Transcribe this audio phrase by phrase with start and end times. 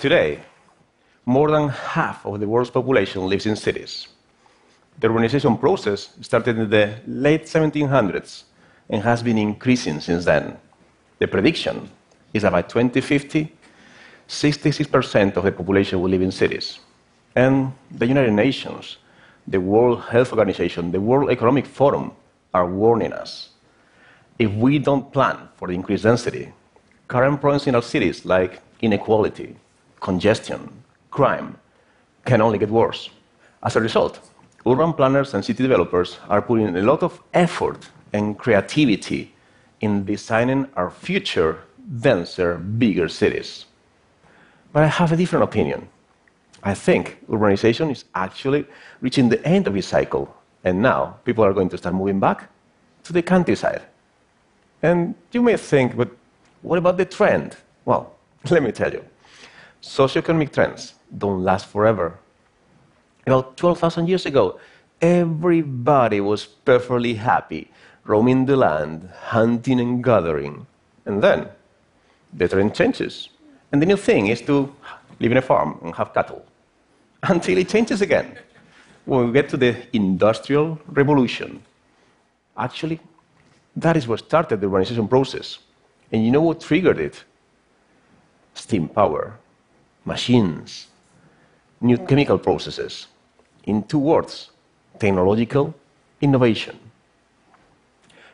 [0.00, 0.38] Today,
[1.26, 4.06] more than half of the world's population lives in cities.
[5.00, 8.44] The urbanization process started in the late 1700s
[8.88, 10.56] and has been increasing since then.
[11.18, 11.90] The prediction
[12.32, 13.52] is that by 2050,
[14.28, 16.78] 66% of the population will live in cities.
[17.34, 18.98] And the United Nations,
[19.48, 22.12] the World Health Organization, the World Economic Forum
[22.54, 23.48] are warning us.
[24.38, 26.52] If we don't plan for the increased density,
[27.08, 29.56] current problems in our cities like inequality,
[30.00, 30.70] congestion,
[31.10, 31.56] crime
[32.24, 33.10] can only get worse.
[33.62, 34.20] As a result,
[34.66, 39.34] urban planners and city developers are putting a lot of effort and creativity
[39.80, 41.58] in designing our future
[42.00, 43.66] denser, bigger cities.
[44.72, 45.88] But I have a different opinion.
[46.62, 48.66] I think urbanization is actually
[49.00, 52.50] reaching the end of its cycle, and now people are going to start moving back
[53.04, 53.82] to the countryside.
[54.82, 56.10] And you may think, but
[56.62, 57.56] what about the trend?
[57.84, 58.14] Well,
[58.50, 59.04] let me tell you
[59.82, 62.18] socioeconomic trends don't last forever.
[63.26, 64.58] About 12,000 years ago,
[65.00, 67.70] everybody was perfectly happy
[68.08, 70.66] roaming the land, hunting and gathering.
[71.04, 71.48] And then
[72.32, 73.28] the trend changes.
[73.70, 74.74] And the new thing is to
[75.20, 76.44] live in a farm and have cattle
[77.22, 78.38] until it changes again.
[79.04, 81.62] When we get to the Industrial Revolution,
[82.56, 83.00] actually,
[83.76, 85.58] that is what started the urbanization process.
[86.10, 87.24] And you know what triggered it?
[88.54, 89.38] Steam power,
[90.08, 90.88] machines,
[91.80, 93.06] new chemical processes.
[93.64, 94.50] In two words,
[94.98, 95.74] technological
[96.20, 96.76] innovation.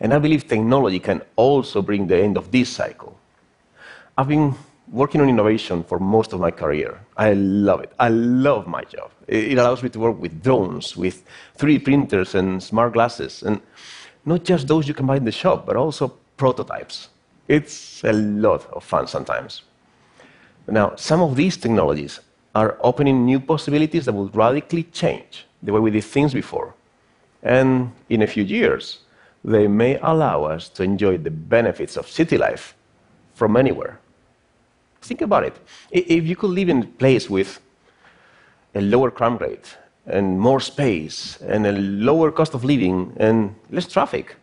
[0.00, 3.12] And I believe technology can also bring the end of this cycle.
[4.16, 4.54] I've been
[4.90, 7.00] working on innovation for most of my career.
[7.16, 7.92] I love it.
[7.98, 9.10] I love my job.
[9.28, 11.22] It allows me to work with drones, with
[11.58, 13.42] 3D printers, and smart glasses.
[13.42, 13.60] And
[14.24, 17.08] not just those you can buy in the shop, but also prototypes.
[17.46, 19.62] It's a lot of fun sometimes.
[20.70, 22.20] Now, some of these technologies
[22.54, 26.74] are opening new possibilities that will radically change the way we did things before.
[27.42, 29.00] And in a few years,
[29.44, 32.74] they may allow us to enjoy the benefits of city life
[33.34, 33.98] from anywhere.
[35.02, 35.56] Think about it.
[35.90, 37.60] If you could live in a place with
[38.74, 39.76] a lower crime rate
[40.06, 44.36] and more space and a lower cost of living and less traffic,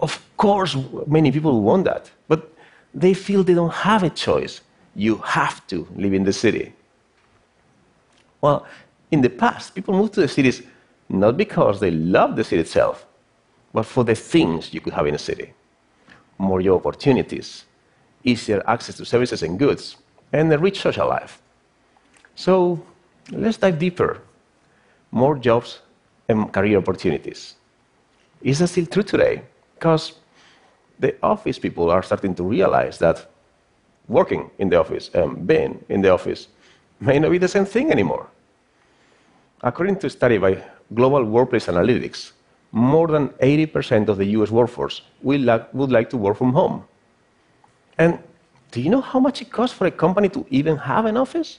[0.00, 2.52] of course, many people want that, but
[2.94, 4.62] they feel they don't have a choice.
[4.98, 6.74] You have to live in the city.
[8.40, 8.66] Well,
[9.10, 10.62] in the past, people moved to the cities
[11.08, 13.06] not because they loved the city itself,
[13.72, 15.54] but for the things you could have in a city
[16.38, 17.64] more job opportunities,
[18.24, 19.96] easier access to services and goods,
[20.32, 21.42] and a rich social life.
[22.34, 22.80] So
[23.30, 24.22] let's dive deeper.
[25.10, 25.80] More jobs
[26.28, 27.54] and career opportunities.
[28.42, 29.42] Is that still true today?
[29.74, 30.12] Because
[30.98, 33.28] the office people are starting to realize that
[34.08, 36.48] working in the office um, and being in the office
[37.00, 38.28] may not be the same thing anymore.
[39.62, 40.62] According to a study by
[40.94, 42.32] Global Workplace Analytics,
[42.72, 46.84] more than 80% of the US workforce would like to work from home.
[47.98, 48.18] And
[48.70, 51.58] do you know how much it costs for a company to even have an office?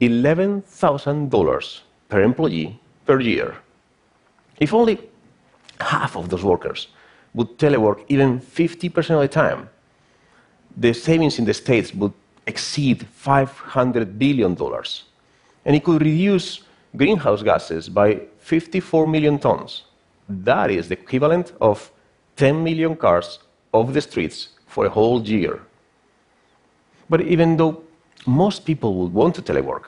[0.00, 3.56] $11,000 per employee per year.
[4.58, 4.98] If only
[5.80, 6.88] half of those workers
[7.34, 9.68] would telework even 50% of the time,
[10.76, 12.12] the savings in the States would
[12.46, 14.56] exceed $500 billion.
[15.64, 16.62] And it could reduce
[16.96, 19.84] greenhouse gases by 54 million tons.
[20.28, 21.90] That is the equivalent of
[22.36, 23.38] 10 million cars
[23.72, 25.60] off the streets for a whole year.
[27.08, 27.82] But even though
[28.26, 29.84] most people would want to telework,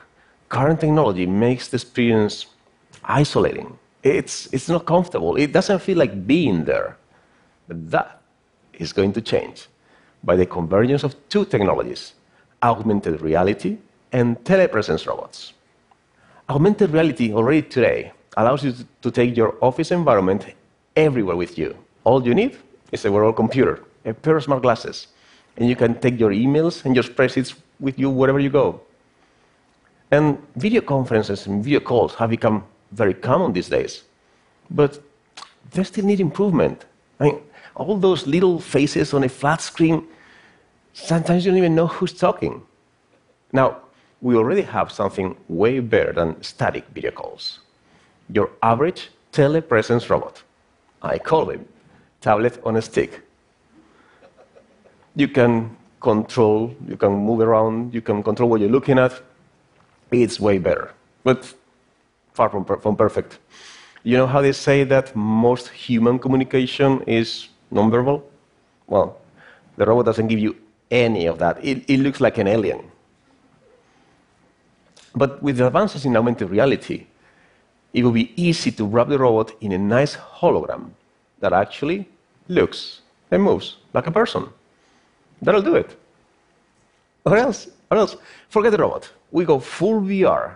[0.49, 2.47] current technology makes the experience
[3.03, 3.77] isolating.
[4.03, 5.35] It's, it's not comfortable.
[5.35, 6.97] It doesn't feel like being there.
[7.67, 8.21] But that
[8.73, 9.67] is going to change
[10.25, 12.13] by the convergence of two technologies
[12.63, 13.77] augmented reality
[14.11, 15.53] and telepresence robots.
[16.49, 20.45] Augmented reality already today allows you to take your office environment
[20.95, 21.75] everywhere with you.
[22.03, 22.57] All you need
[22.91, 25.07] is a wearable computer, a pair of smart glasses,
[25.57, 28.81] and you can take your emails and your spreadsheets with you wherever you go.
[30.11, 34.03] And video conferences and video calls have become very common these days,
[34.69, 35.01] but
[35.71, 36.85] they still need improvement.
[37.19, 37.41] I mean,
[37.75, 40.07] all those little faces on a flat screen,
[40.95, 42.63] sometimes you don't even know who's talking.
[43.51, 43.77] Now,
[44.21, 47.59] we already have something way better than static video calls
[48.29, 50.41] your average telepresence robot.
[51.01, 51.67] I call him
[52.21, 53.21] tablet on a stick.
[55.15, 59.21] You can control, you can move around, you can control what you're looking at.
[60.11, 60.93] It's way better,
[61.23, 61.53] but
[62.33, 63.39] far from, from perfect.
[64.03, 68.23] You know how they say that most human communication is nonverbal?
[68.87, 69.19] Well,
[69.77, 70.55] the robot doesn't give you
[71.03, 71.63] any of that.
[71.63, 72.81] It, it looks like an alien.
[75.15, 77.07] But with the advances in augmented reality,
[77.93, 80.91] it will be easy to wrap the robot in a nice hologram
[81.39, 82.07] that actually
[82.47, 83.01] looks
[83.31, 84.47] and moves like a person.
[85.41, 85.95] That'll do it.
[87.25, 88.17] Or else, or else,
[88.49, 89.09] forget the robot.
[89.31, 90.55] We go full VR,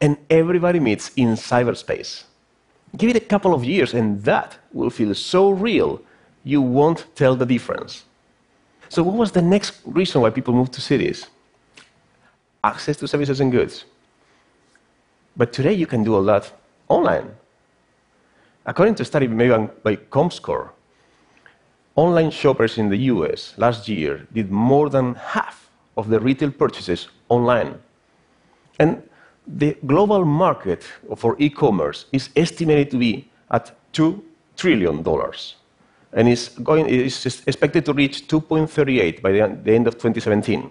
[0.00, 2.24] and everybody meets in cyberspace.
[2.96, 6.00] Give it a couple of years, and that will feel so real
[6.44, 8.04] you won't tell the difference.
[8.92, 11.26] So, what was the next reason why people moved to cities?
[12.62, 13.86] Access to services and goods.
[15.34, 16.52] But today you can do a lot
[16.88, 17.30] online.
[18.66, 20.68] According to a study made by ComScore,
[21.96, 27.08] online shoppers in the US last year did more than half of the retail purchases
[27.30, 27.80] online.
[28.78, 29.02] And
[29.46, 30.84] the global market
[31.16, 34.20] for e commerce is estimated to be at $2
[34.54, 35.02] trillion
[36.12, 40.70] and is, going, is expected to reach 2.38 by the end of 2017,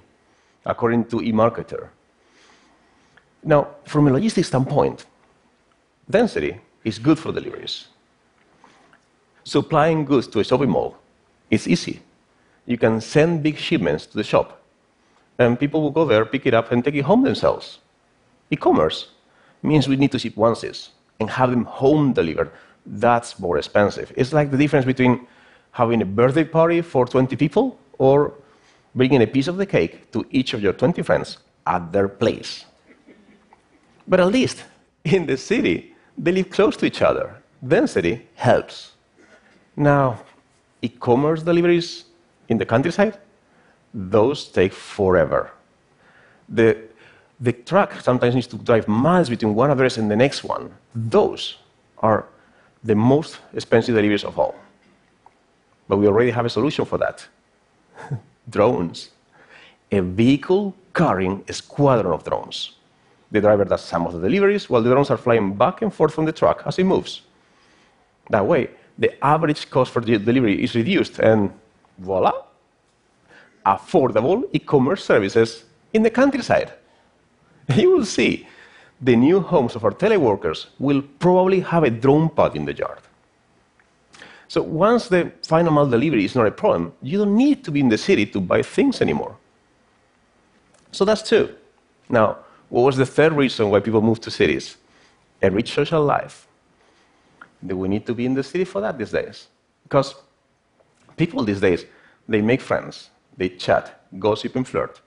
[0.66, 1.90] according to eMarketer.
[3.44, 5.06] Now, from a logistics standpoint,
[6.10, 7.88] density is good for deliveries.
[9.44, 10.98] Supplying goods to a shopping mall
[11.50, 12.02] is easy.
[12.68, 14.62] You can send big shipments to the shop,
[15.40, 17.80] and people will go there, pick it up, and take it home themselves.
[18.52, 19.10] E commerce
[19.64, 20.90] means we need to ship onces
[21.20, 22.52] and have them home delivered.
[22.86, 24.12] That's more expensive.
[24.16, 25.26] It's like the difference between
[25.71, 28.33] having a birthday party for 20 people or
[28.94, 32.65] bringing a piece of the cake to each of your 20 friends at their place.
[34.07, 34.63] But at least
[35.03, 37.38] in the city, they live close to each other.
[37.65, 38.91] Density helps.
[39.75, 40.23] Now,
[40.81, 42.06] e commerce deliveries
[42.50, 43.18] in the countryside,
[43.94, 45.51] those take forever.
[46.50, 46.77] The,
[47.39, 50.73] the truck sometimes needs to drive miles between one address and the next one.
[50.94, 51.57] Those
[52.00, 52.25] are
[52.83, 54.56] the most expensive deliveries of all.
[55.92, 57.28] But we already have a solution for that
[58.50, 59.10] drones.
[59.92, 62.76] A vehicle carrying a squadron of drones.
[63.30, 66.14] The driver does some of the deliveries while the drones are flying back and forth
[66.14, 67.24] from the truck as it moves.
[68.30, 71.52] That way, the average cost for the delivery is reduced, and
[71.98, 72.32] voila,
[73.66, 76.72] affordable e commerce services in the countryside.
[77.76, 78.48] You will see
[79.02, 83.02] the new homes of our teleworkers will probably have a drone pod in the yard.
[84.51, 87.80] So once the final mile delivery is not a problem, you don't need to be
[87.80, 89.38] in the city to buy things anymore.
[90.92, 91.56] So that's two.
[92.09, 94.75] Now, what was the third reason why people moved to cities?
[95.42, 96.50] A rich social life.
[97.65, 99.48] Do we need to be in the city for that these days?
[99.83, 100.15] Because
[101.15, 101.86] people these days,
[102.27, 105.00] they make friends, they chat, gossip, and flirt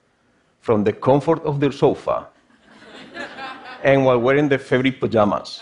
[0.61, 2.29] from the comfort of their sofa
[3.85, 5.61] and while wearing their favorite pajamas.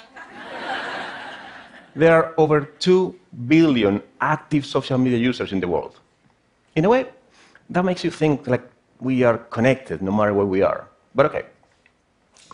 [1.95, 3.15] There are over 2
[3.47, 6.01] billion active social media users in the world.
[6.75, 7.07] In a way,
[7.69, 8.63] that makes you think like
[9.01, 10.89] we are connected no matter where we are.
[11.15, 11.45] But okay,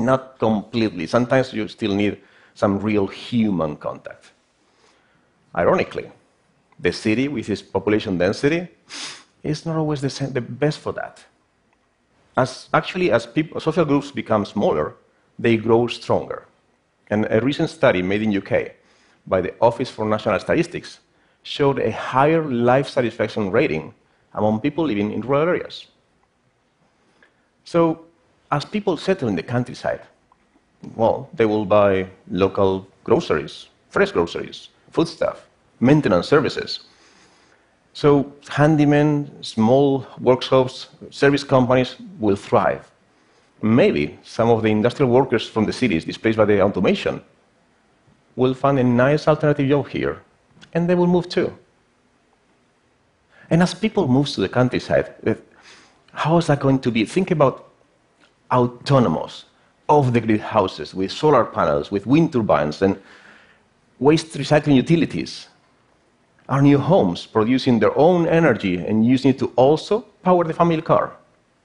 [0.00, 1.06] not completely.
[1.06, 2.18] Sometimes you still need
[2.54, 4.32] some real human contact.
[5.54, 6.10] Ironically,
[6.80, 8.68] the city with its population density
[9.42, 11.24] is not always the, same, the best for that.
[12.36, 14.94] As actually, as people, social groups become smaller,
[15.38, 16.46] they grow stronger.
[17.08, 18.77] And a recent study made in UK
[19.28, 21.00] by the Office for National Statistics
[21.42, 23.94] showed a higher life satisfaction rating
[24.34, 25.86] among people living in rural areas.
[27.64, 28.04] So,
[28.50, 30.00] as people settle in the countryside,
[30.96, 35.46] well, they will buy local groceries, fresh groceries, foodstuff,
[35.80, 36.80] maintenance services.
[37.92, 42.90] So, handymen, small workshops, service companies will thrive.
[43.60, 47.20] Maybe some of the industrial workers from the cities displaced by the automation
[48.38, 50.22] will find a nice alternative job here,
[50.72, 51.52] and they will move too.
[53.50, 55.34] And as people move to the countryside, uh,
[56.12, 57.04] how is that going to be?
[57.04, 57.54] Think about
[58.52, 59.44] autonomous,
[59.88, 62.96] off the grid houses with solar panels, with wind turbines, and
[63.98, 65.48] waste recycling utilities.
[66.48, 70.82] Our new homes producing their own energy and using it to also power the family
[70.82, 71.12] car.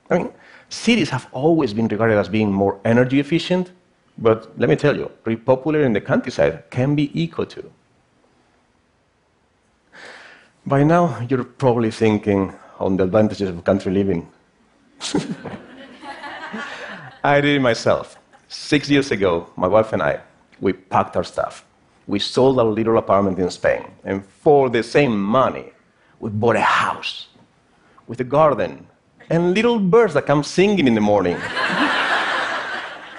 [0.09, 0.33] I mean,
[0.69, 3.71] cities have always been regarded as being more energy efficient,
[4.17, 7.71] but let me tell you, in the countryside can be eco too.
[10.65, 14.27] By now, you're probably thinking on the advantages of country living.
[17.23, 18.17] I did it myself.
[18.47, 20.19] Six years ago, my wife and I,
[20.61, 21.65] we packed our stuff.
[22.07, 25.71] We sold our little apartment in Spain, and for the same money,
[26.19, 27.27] we bought a house
[28.07, 28.85] with a garden
[29.29, 31.37] and little birds that come singing in the morning.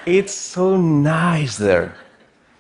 [0.07, 1.95] It's so nice there.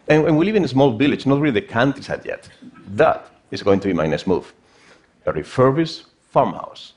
[0.09, 2.49] And, we live in a small village, not really the countryside yet.
[2.89, 4.53] That is going to be my next move.
[5.27, 6.95] A refurbished farmhouse.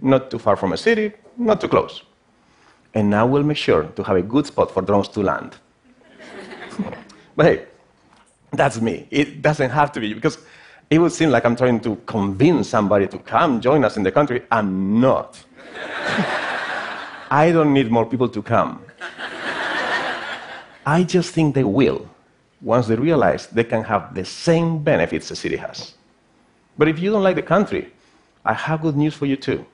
[0.00, 2.02] Not too far from a city, not too close.
[2.94, 5.56] and I will make sure to have a good spot for drones to land.
[7.36, 7.66] but hey,
[8.52, 9.06] that's me.
[9.10, 10.38] It doesn't have to be, because
[10.90, 14.10] it would seem like I'm trying to convince somebody to come join us in the
[14.10, 14.42] country.
[14.50, 15.44] I'm not.
[17.30, 18.82] I don't need more people to come.
[20.96, 22.08] I just think they will
[22.62, 25.92] once they realize they can have the same benefits the city has.
[26.78, 27.92] But if you don't like the country,
[28.42, 29.66] I have good news for you too.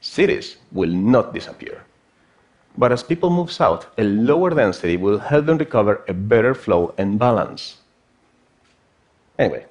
[0.00, 1.84] Cities will not disappear.
[2.76, 6.92] But as people move south, a lower density will help them recover a better flow
[6.98, 7.76] and balance.
[9.38, 9.64] Anyway,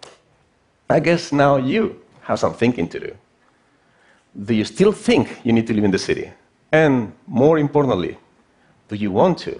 [0.89, 3.11] I guess now you have some thinking to do.
[4.47, 6.31] Do you still think you need to live in the city?
[6.71, 8.17] And more importantly,
[8.87, 9.59] do you want to?